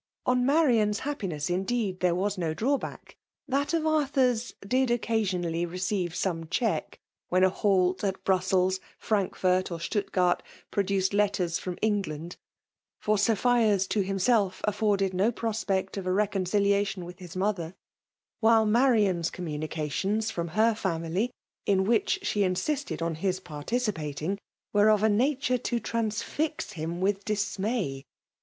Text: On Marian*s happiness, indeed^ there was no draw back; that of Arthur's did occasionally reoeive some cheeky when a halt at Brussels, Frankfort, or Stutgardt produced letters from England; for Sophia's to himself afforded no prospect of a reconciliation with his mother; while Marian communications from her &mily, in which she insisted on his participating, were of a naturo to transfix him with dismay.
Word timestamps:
On 0.25 0.43
Marian*s 0.43 1.01
happiness, 1.01 1.47
indeed^ 1.51 1.99
there 1.99 2.15
was 2.15 2.35
no 2.35 2.55
draw 2.55 2.75
back; 2.79 3.15
that 3.47 3.71
of 3.75 3.85
Arthur's 3.85 4.51
did 4.67 4.89
occasionally 4.89 5.63
reoeive 5.63 6.15
some 6.15 6.47
cheeky 6.47 6.97
when 7.29 7.43
a 7.43 7.51
halt 7.51 8.03
at 8.03 8.23
Brussels, 8.23 8.79
Frankfort, 8.97 9.69
or 9.69 9.79
Stutgardt 9.79 10.41
produced 10.71 11.13
letters 11.13 11.59
from 11.59 11.77
England; 11.83 12.35
for 12.97 13.15
Sophia's 13.15 13.85
to 13.89 14.01
himself 14.01 14.61
afforded 14.63 15.13
no 15.13 15.31
prospect 15.31 15.97
of 15.97 16.07
a 16.07 16.11
reconciliation 16.11 17.05
with 17.05 17.19
his 17.19 17.35
mother; 17.35 17.75
while 18.39 18.65
Marian 18.65 19.21
communications 19.21 20.31
from 20.31 20.47
her 20.47 20.73
&mily, 20.73 21.29
in 21.67 21.83
which 21.83 22.17
she 22.23 22.41
insisted 22.41 23.03
on 23.03 23.13
his 23.13 23.39
participating, 23.39 24.39
were 24.73 24.89
of 24.89 25.03
a 25.03 25.09
naturo 25.09 25.61
to 25.61 25.79
transfix 25.79 26.71
him 26.71 27.01
with 27.01 27.23
dismay. 27.23 28.03